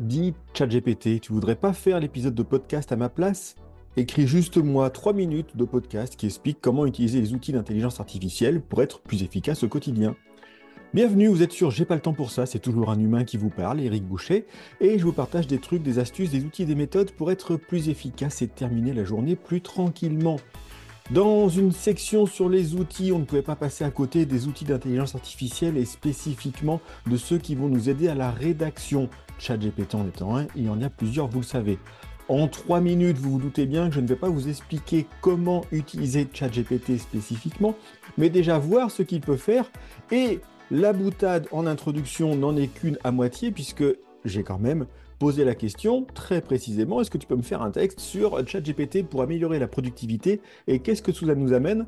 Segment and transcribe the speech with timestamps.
[0.00, 3.54] Dis ChatGPT, tu voudrais pas faire l'épisode de podcast à ma place?
[3.98, 8.62] Écris juste moi 3 minutes de podcast qui explique comment utiliser les outils d'intelligence artificielle
[8.62, 10.16] pour être plus efficace au quotidien.
[10.94, 13.36] Bienvenue, vous êtes sur J'ai pas le temps pour ça, c'est toujours un humain qui
[13.36, 14.46] vous parle, Eric Boucher,
[14.80, 17.90] et je vous partage des trucs, des astuces, des outils, des méthodes pour être plus
[17.90, 20.38] efficace et terminer la journée plus tranquillement.
[21.10, 24.64] Dans une section sur les outils, on ne pouvait pas passer à côté des outils
[24.64, 29.10] d'intelligence artificielle et spécifiquement de ceux qui vont nous aider à la rédaction.
[29.40, 31.78] ChatGPT en étant un, il y en a plusieurs, vous le savez.
[32.28, 35.64] En trois minutes, vous vous doutez bien que je ne vais pas vous expliquer comment
[35.72, 37.74] utiliser ChatGPT spécifiquement,
[38.18, 39.68] mais déjà voir ce qu'il peut faire.
[40.12, 40.38] Et
[40.70, 43.82] la boutade en introduction n'en est qu'une à moitié, puisque
[44.24, 44.86] j'ai quand même
[45.18, 49.02] poser la question très précisément, est-ce que tu peux me faire un texte sur ChatGPT
[49.02, 51.86] pour améliorer la productivité et qu'est-ce que ça nous amène?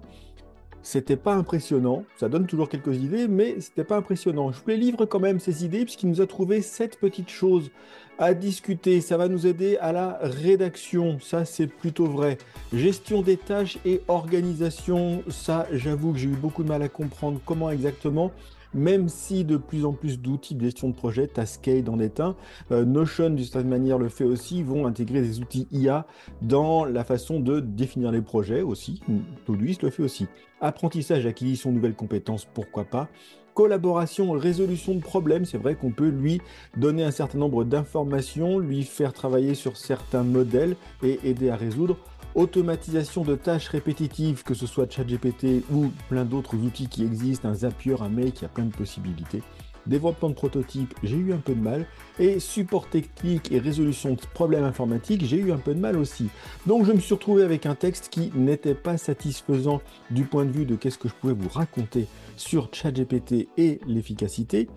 [0.84, 4.50] C'était pas impressionnant, ça donne toujours quelques idées, mais c'était pas impressionnant.
[4.50, 7.70] Je vous les livre quand même ces idées puisqu'il nous a trouvé sept petites choses
[8.18, 9.00] à discuter.
[9.00, 12.36] Ça va nous aider à la rédaction, ça c'est plutôt vrai.
[12.72, 17.40] Gestion des tâches et organisation, ça j'avoue que j'ai eu beaucoup de mal à comprendre
[17.44, 18.32] comment exactement
[18.74, 22.36] même si de plus en plus d'outils de gestion de projet, Taskade en est un,
[22.70, 26.06] Notion d'une certaine manière le fait aussi, vont intégrer des outils IA
[26.40, 29.00] dans la façon de définir les projets aussi,
[29.46, 30.26] Todoist le fait aussi.
[30.60, 33.08] Apprentissage, acquisition de nouvelles compétences, pourquoi pas
[33.54, 35.44] collaboration, résolution de problèmes.
[35.44, 36.40] C'est vrai qu'on peut lui
[36.76, 41.98] donner un certain nombre d'informations, lui faire travailler sur certains modèles et aider à résoudre
[42.34, 47.54] automatisation de tâches répétitives, que ce soit ChatGPT ou plein d'autres outils qui existent, un
[47.54, 49.42] Zapier, un Make, il y a plein de possibilités.
[49.86, 51.86] Développement de prototypes, j'ai eu un peu de mal.
[52.18, 56.28] Et support technique et résolution de problèmes informatiques, j'ai eu un peu de mal aussi.
[56.66, 60.52] Donc je me suis retrouvé avec un texte qui n'était pas satisfaisant du point de
[60.52, 64.68] vue de qu'est-ce que je pouvais vous raconter sur ChatGPT et l'efficacité.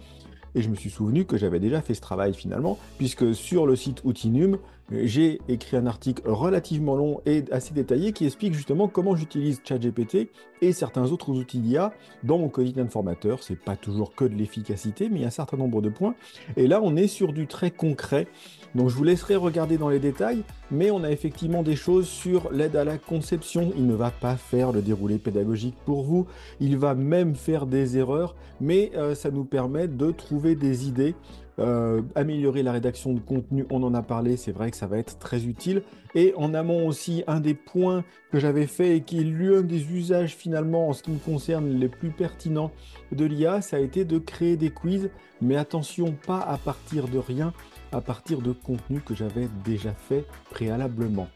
[0.56, 3.76] Et je me suis souvenu que j'avais déjà fait ce travail finalement, puisque sur le
[3.76, 4.58] site Outinum,
[4.92, 10.30] j'ai écrit un article relativement long et assez détaillé qui explique justement comment j'utilise ChatGPT
[10.62, 11.92] et certains autres outils d'IA
[12.24, 13.42] dans mon quotidien de formateur.
[13.42, 16.14] C'est pas toujours que de l'efficacité, mais il y a un certain nombre de points.
[16.56, 18.28] Et là, on est sur du très concret.
[18.76, 22.52] Donc, je vous laisserai regarder dans les détails, mais on a effectivement des choses sur
[22.52, 23.74] l'aide à la conception.
[23.76, 26.28] Il ne va pas faire le déroulé pédagogique pour vous.
[26.60, 31.16] Il va même faire des erreurs, mais euh, ça nous permet de trouver des idées
[31.58, 34.98] euh, améliorer la rédaction de contenu, on en a parlé, c'est vrai que ça va
[34.98, 35.84] être très utile.
[36.14, 39.90] Et en amont aussi, un des points que j'avais fait et qui est l'un des
[39.90, 42.72] usages finalement en ce qui me concerne les plus pertinents
[43.14, 45.10] de l'IA, ça a été de créer des quiz,
[45.42, 47.54] mais attention, pas à partir de rien,
[47.94, 51.30] à partir de contenu que j'avais déjà fait préalablement.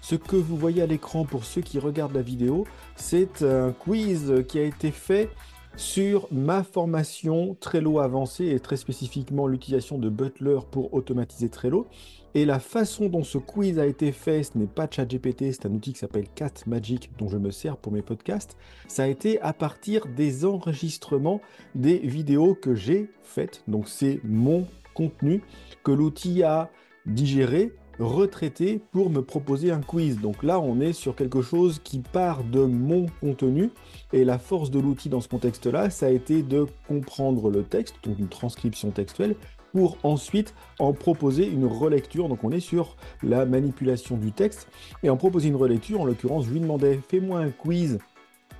[0.00, 4.32] Ce que vous voyez à l'écran pour ceux qui regardent la vidéo, c'est un quiz
[4.48, 5.28] qui a été fait
[5.76, 11.86] sur ma formation Trello avancée et très spécifiquement l'utilisation de Butler pour automatiser Trello.
[12.34, 15.72] Et la façon dont ce quiz a été fait, ce n'est pas ChatGPT, c'est un
[15.72, 18.56] outil qui s'appelle Cat Magic dont je me sers pour mes podcasts.
[18.88, 21.40] Ça a été à partir des enregistrements
[21.74, 23.62] des vidéos que j'ai faites.
[23.68, 25.42] Donc c'est mon contenu
[25.82, 26.70] que l'outil a
[27.06, 30.20] digéré retraité pour me proposer un quiz.
[30.20, 33.70] Donc là, on est sur quelque chose qui part de mon contenu.
[34.12, 37.96] Et la force de l'outil dans ce contexte-là, ça a été de comprendre le texte,
[38.04, 39.36] donc une transcription textuelle,
[39.72, 42.28] pour ensuite en proposer une relecture.
[42.28, 44.68] Donc on est sur la manipulation du texte.
[45.02, 47.98] Et en proposer une relecture, en l'occurrence, je lui demandais, fais-moi un quiz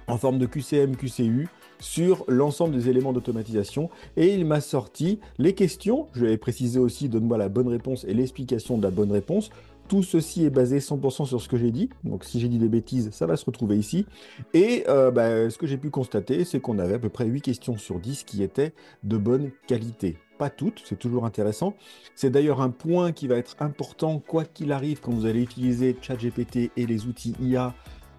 [0.08, 5.54] en forme de QCM, QCU, sur l'ensemble des éléments d'automatisation et il m'a sorti les
[5.54, 6.08] questions.
[6.14, 9.50] Je vais préciser aussi, donne-moi la bonne réponse et l'explication de la bonne réponse.
[9.88, 11.90] Tout ceci est basé 100% sur ce que j'ai dit.
[12.02, 14.04] Donc si j'ai dit des bêtises, ça va se retrouver ici.
[14.52, 17.40] Et euh, bah, ce que j'ai pu constater, c'est qu'on avait à peu près 8
[17.40, 18.72] questions sur 10 qui étaient
[19.04, 20.16] de bonne qualité.
[20.38, 21.74] Pas toutes, c'est toujours intéressant.
[22.14, 25.96] C'est d'ailleurs un point qui va être important, quoi qu'il arrive, quand vous allez utiliser
[26.00, 27.74] ChatGPT et les outils IA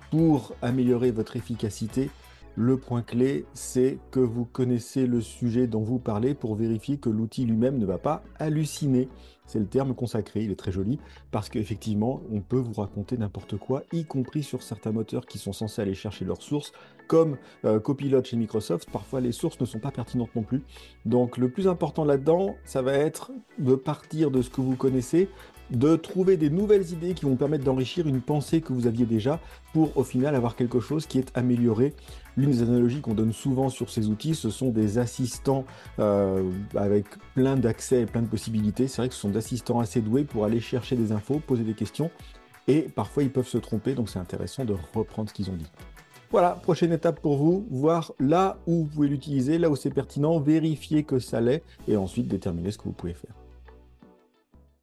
[0.10, 2.10] pour améliorer votre efficacité
[2.58, 7.10] le point clé, c'est que vous connaissez le sujet dont vous parlez pour vérifier que
[7.10, 9.10] l'outil lui-même ne va pas halluciner.
[9.48, 11.00] C'est le terme consacré, il est très joli,
[11.32, 15.54] parce qu'effectivement, on peut vous raconter n'importe quoi, y compris sur certains moteurs qui sont
[15.54, 16.74] censés aller chercher leurs sources,
[17.08, 18.90] comme euh, Copilot chez Microsoft.
[18.92, 20.62] Parfois, les sources ne sont pas pertinentes non plus.
[21.06, 25.30] Donc, le plus important là-dedans, ça va être de partir de ce que vous connaissez,
[25.72, 29.40] de trouver des nouvelles idées qui vont permettre d'enrichir une pensée que vous aviez déjà
[29.74, 31.94] pour au final avoir quelque chose qui est amélioré.
[32.38, 35.66] L'une des analogies qu'on donne souvent sur ces outils, ce sont des assistants
[36.00, 36.44] euh,
[36.76, 38.88] avec plein d'accès et plein de possibilités.
[38.88, 41.74] C'est vrai que ce sont assistants assez doués pour aller chercher des infos, poser des
[41.74, 42.12] questions
[42.68, 45.72] et parfois ils peuvent se tromper, donc c'est intéressant de reprendre ce qu'ils ont dit.
[46.30, 50.40] Voilà, prochaine étape pour vous, voir là où vous pouvez l'utiliser, là où c'est pertinent,
[50.40, 53.34] vérifier que ça l'est et ensuite déterminer ce que vous pouvez faire.